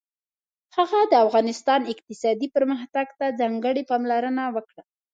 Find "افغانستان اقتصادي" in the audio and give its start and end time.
1.25-2.47